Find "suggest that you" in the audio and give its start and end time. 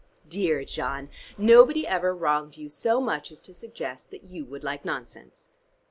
3.53-4.43